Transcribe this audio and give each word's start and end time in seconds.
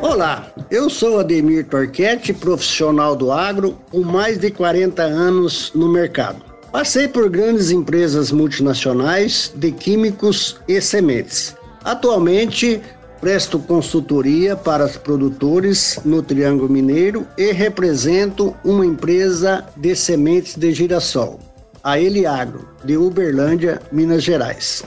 Olá, 0.01 0.51
eu 0.71 0.89
sou 0.89 1.19
Ademir 1.19 1.67
Torquete, 1.67 2.33
profissional 2.33 3.15
do 3.15 3.31
agro 3.31 3.77
com 3.91 4.01
mais 4.01 4.39
de 4.39 4.49
40 4.49 5.03
anos 5.03 5.71
no 5.75 5.87
mercado. 5.87 6.43
Passei 6.71 7.07
por 7.07 7.29
grandes 7.29 7.69
empresas 7.71 8.31
multinacionais 8.31 9.53
de 9.55 9.71
químicos 9.71 10.57
e 10.67 10.81
sementes. 10.81 11.55
Atualmente 11.83 12.81
Presto 13.21 13.59
consultoria 13.59 14.55
para 14.55 14.85
os 14.85 14.95
produtores 14.95 15.99
no 16.05 16.23
Triângulo 16.23 16.69
Mineiro 16.69 17.27
e 17.37 17.51
represento 17.51 18.55
uma 18.63 18.85
empresa 18.85 19.65
de 19.75 19.93
sementes 19.93 20.55
de 20.55 20.71
girassol, 20.73 21.37
a 21.83 21.99
Eliagro, 21.99 22.65
de 22.85 22.95
Uberlândia, 22.95 23.81
Minas 23.91 24.23
Gerais. 24.23 24.83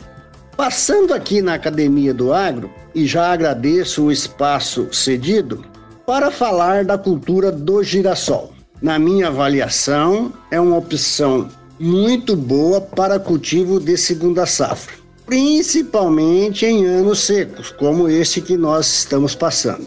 Passando 0.56 1.12
aqui 1.12 1.42
na 1.42 1.54
Academia 1.54 2.14
do 2.14 2.32
Agro, 2.32 2.70
e 2.94 3.06
já 3.06 3.32
agradeço 3.32 4.04
o 4.04 4.12
espaço 4.12 4.88
cedido, 4.92 5.64
para 6.06 6.30
falar 6.30 6.84
da 6.84 6.96
cultura 6.96 7.52
do 7.52 7.82
girassol. 7.82 8.52
Na 8.80 8.98
minha 8.98 9.28
avaliação, 9.28 10.32
é 10.50 10.58
uma 10.58 10.76
opção 10.76 11.48
muito 11.78 12.34
boa 12.34 12.80
para 12.80 13.18
cultivo 13.18 13.78
de 13.78 13.96
segunda 13.96 14.46
safra 14.46 15.01
principalmente 15.26 16.66
em 16.66 16.84
anos 16.84 17.20
secos, 17.20 17.70
como 17.70 18.08
este 18.08 18.40
que 18.40 18.56
nós 18.56 18.86
estamos 18.86 19.34
passando. 19.34 19.86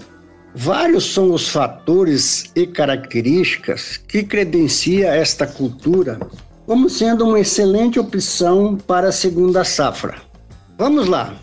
Vários 0.54 1.14
são 1.14 1.32
os 1.34 1.50
fatores 1.50 2.52
e 2.56 2.66
características 2.66 3.98
que 3.98 4.24
credencia 4.24 5.08
esta 5.10 5.46
cultura 5.46 6.18
como 6.66 6.90
sendo 6.90 7.26
uma 7.26 7.40
excelente 7.40 8.00
opção 8.00 8.76
para 8.76 9.10
a 9.10 9.12
segunda 9.12 9.64
safra. 9.64 10.16
Vamos 10.78 11.08
lá. 11.08 11.36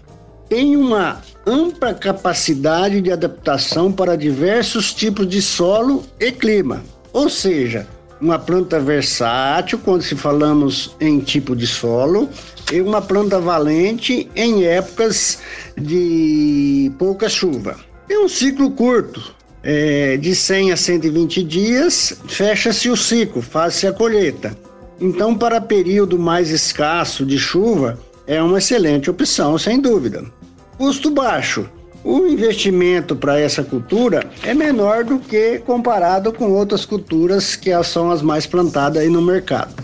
Tem 0.48 0.76
uma 0.76 1.22
ampla 1.46 1.94
capacidade 1.94 3.00
de 3.00 3.12
adaptação 3.12 3.90
para 3.90 4.16
diversos 4.16 4.92
tipos 4.92 5.28
de 5.28 5.40
solo 5.40 6.04
e 6.20 6.30
clima, 6.30 6.82
ou 7.12 7.28
seja, 7.28 7.86
uma 8.22 8.38
planta 8.38 8.78
versátil 8.78 9.80
quando 9.84 10.02
se 10.02 10.14
falamos 10.14 10.94
em 11.00 11.18
tipo 11.18 11.56
de 11.56 11.66
solo 11.66 12.30
e 12.72 12.80
uma 12.80 13.02
planta 13.02 13.40
valente 13.40 14.30
em 14.36 14.64
épocas 14.64 15.40
de 15.76 16.92
pouca 16.98 17.28
chuva. 17.28 17.76
É 18.08 18.16
um 18.16 18.28
ciclo 18.28 18.70
curto, 18.70 19.34
é, 19.60 20.16
de 20.16 20.36
100 20.36 20.72
a 20.72 20.76
120 20.76 21.42
dias, 21.42 22.16
fecha-se 22.28 22.88
o 22.88 22.96
ciclo, 22.96 23.42
faz-se 23.42 23.88
a 23.88 23.92
colheita. 23.92 24.56
Então, 25.00 25.36
para 25.36 25.60
período 25.60 26.16
mais 26.16 26.50
escasso 26.50 27.26
de 27.26 27.36
chuva, 27.38 27.98
é 28.24 28.40
uma 28.40 28.58
excelente 28.58 29.10
opção, 29.10 29.58
sem 29.58 29.80
dúvida. 29.80 30.24
Custo 30.78 31.10
baixo 31.10 31.68
o 32.04 32.26
investimento 32.26 33.14
para 33.14 33.38
essa 33.38 33.62
cultura 33.62 34.28
é 34.42 34.52
menor 34.54 35.04
do 35.04 35.18
que 35.18 35.58
comparado 35.60 36.32
com 36.32 36.50
outras 36.50 36.84
culturas 36.84 37.54
que 37.54 37.70
são 37.84 38.10
as 38.10 38.22
mais 38.22 38.46
plantadas 38.46 39.02
aí 39.02 39.08
no 39.08 39.22
mercado. 39.22 39.74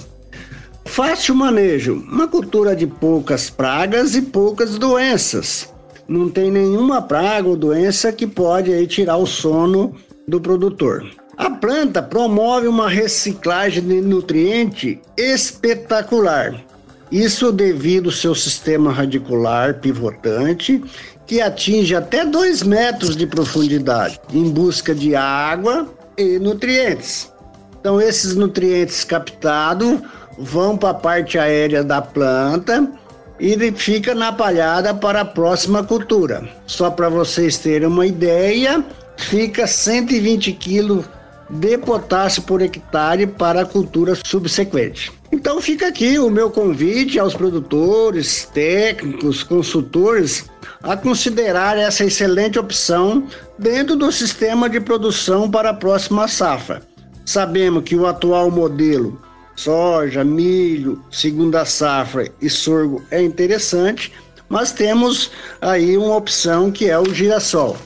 Fácil 0.84 1.34
manejo, 1.34 2.05
uma 2.11 2.27
cultura 2.27 2.75
de 2.75 2.87
poucas 2.87 3.51
pragas 3.51 4.15
e 4.15 4.23
poucas 4.23 4.79
doenças. 4.79 5.73
Não 6.09 6.29
tem 6.29 6.51
nenhuma 6.51 7.03
praga 7.03 7.49
ou 7.49 7.56
doença 7.56 8.11
que 8.11 8.27
pode 8.27 8.73
aí 8.73 8.87
tirar 8.87 9.19
o 9.19 9.27
sono 9.27 9.95
do 10.27 10.41
produtor. 10.41 11.06
A 11.37 11.50
planta 11.50 12.03
promove 12.03 12.67
uma 12.67 12.89
reciclagem 12.89 13.87
de 13.87 14.00
nutriente 14.00 15.00
espetacular. 15.17 16.65
Isso 17.10 17.50
devido 17.50 18.08
ao 18.08 18.12
seu 18.12 18.34
sistema 18.34 18.92
radicular 18.92 19.80
pivotante 19.80 20.82
que 21.26 21.41
atinge 21.41 21.94
até 21.94 22.24
2 22.24 22.62
metros 22.62 23.14
de 23.14 23.26
profundidade, 23.26 24.19
em 24.32 24.50
busca 24.50 24.94
de 24.94 25.14
água 25.14 25.86
e 26.16 26.38
nutrientes. 26.38 27.32
Então, 27.78 28.00
esses 28.00 28.34
nutrientes 28.34 29.04
captados 29.04 30.00
vão 30.38 30.76
para 30.76 30.91
a 30.91 30.94
parte 30.94 31.38
aérea 31.38 31.84
da 31.84 32.00
planta 32.00 32.91
e 33.38 33.72
fica 33.72 34.14
na 34.14 34.32
palhada 34.32 34.94
para 34.94 35.20
a 35.20 35.25
próxima 35.25 35.84
cultura. 35.84 36.48
Só 36.66 36.90
para 36.90 37.08
vocês 37.08 37.58
terem 37.58 37.88
uma 37.88 38.06
ideia, 38.06 38.84
fica 39.16 39.66
120 39.66 40.52
quilos 40.52 41.04
de 41.50 41.78
potássio 41.78 42.42
por 42.42 42.60
hectare 42.60 43.26
para 43.26 43.62
a 43.62 43.66
cultura 43.66 44.14
subsequente. 44.25 45.12
Então 45.31 45.60
fica 45.60 45.88
aqui 45.88 46.19
o 46.19 46.31
meu 46.31 46.50
convite 46.50 47.19
aos 47.19 47.34
produtores, 47.34 48.48
técnicos, 48.53 49.42
consultores 49.42 50.47
a 50.82 50.97
considerar 50.97 51.76
essa 51.76 52.04
excelente 52.04 52.58
opção 52.58 53.26
dentro 53.58 53.97
do 53.97 54.10
sistema 54.12 54.69
de 54.69 54.81
produção 54.81 55.50
para 55.50 55.70
a 55.70 55.75
próxima 55.75 56.28
safra. 56.28 56.82
Sabemos 57.25 57.82
que 57.84 57.97
o 57.97 58.06
atual 58.06 58.50
modelo 58.50 59.20
soja, 59.55 60.25
milho, 60.25 61.02
segunda 61.11 61.64
safra 61.64 62.31
e 62.40 62.49
sorgo 62.49 63.02
é 63.11 63.20
interessante, 63.20 64.12
mas 64.49 64.73
temos 64.73 65.31
aí 65.61 65.96
uma 65.96 66.17
opção 66.17 66.70
que 66.70 66.88
é 66.88 66.99
o 66.99 67.12
girassol. 67.12 67.76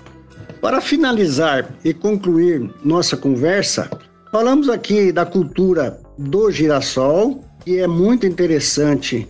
Para 0.63 0.81
finalizar 0.81 1.69
e 1.85 1.93
concluir 1.93 2.71
nossa 2.85 3.17
conversa, 3.17 3.91
falamos 4.31 4.69
aqui 4.69 5.11
da 5.11 5.27
cultura 5.27 5.99
do 6.17 6.53
girassol, 6.53 7.45
que 7.65 7.81
é 7.81 7.89
muito 7.89 8.25
interessante 8.25 9.27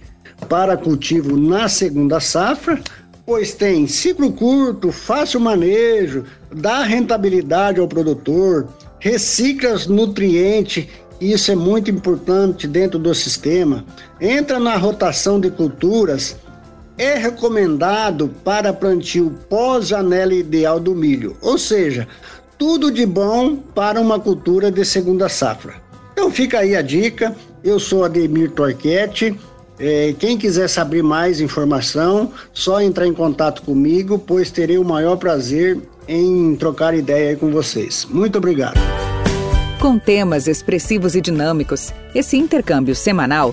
para 0.46 0.76
cultivo 0.76 1.34
na 1.34 1.70
segunda 1.70 2.20
safra, 2.20 2.78
pois 3.24 3.54
tem 3.54 3.86
ciclo 3.86 4.30
curto, 4.30 4.92
fácil 4.92 5.40
manejo, 5.40 6.24
dá 6.54 6.82
rentabilidade 6.82 7.80
ao 7.80 7.88
produtor, 7.88 8.68
recicla 8.98 9.72
os 9.72 9.86
nutrientes, 9.86 10.86
isso 11.18 11.50
é 11.50 11.56
muito 11.56 11.90
importante 11.90 12.68
dentro 12.68 12.98
do 12.98 13.14
sistema, 13.14 13.86
entra 14.20 14.60
na 14.60 14.76
rotação 14.76 15.40
de 15.40 15.50
culturas, 15.50 16.36
é 16.96 17.16
recomendado 17.16 18.28
para 18.44 18.72
plantio 18.72 19.32
pós-janela 19.48 20.34
ideal 20.34 20.78
do 20.78 20.94
milho, 20.94 21.36
ou 21.40 21.56
seja, 21.56 22.06
tudo 22.58 22.90
de 22.90 23.04
bom 23.04 23.56
para 23.56 24.00
uma 24.00 24.20
cultura 24.20 24.70
de 24.70 24.84
segunda 24.84 25.28
safra. 25.28 25.74
Então 26.12 26.30
fica 26.30 26.60
aí 26.60 26.76
a 26.76 26.82
dica. 26.82 27.34
Eu 27.64 27.80
sou 27.80 28.04
Ademir 28.04 28.50
Torquete. 28.52 29.36
É, 29.78 30.14
quem 30.18 30.38
quiser 30.38 30.68
saber 30.68 31.02
mais 31.02 31.40
informação, 31.40 32.30
só 32.52 32.80
entrar 32.80 33.06
em 33.06 33.12
contato 33.12 33.62
comigo, 33.62 34.18
pois 34.18 34.50
terei 34.50 34.78
o 34.78 34.84
maior 34.84 35.16
prazer 35.16 35.78
em 36.06 36.54
trocar 36.54 36.94
ideia 36.94 37.36
com 37.36 37.50
vocês. 37.50 38.06
Muito 38.08 38.38
obrigado. 38.38 38.78
Com 39.80 39.98
temas 39.98 40.46
expressivos 40.46 41.16
e 41.16 41.20
dinâmicos, 41.20 41.92
esse 42.14 42.36
intercâmbio 42.36 42.94
semanal 42.94 43.52